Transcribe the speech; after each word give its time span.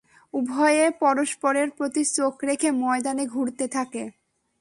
উভয়ে 0.33 0.85
পরস্পরের 1.01 1.67
প্রতি 1.77 2.03
চোখ 2.15 2.33
রেখে 2.43 2.69
ময়দানে 2.81 3.25
ঘুরতে 3.27 3.65
থাকে। 3.67 4.03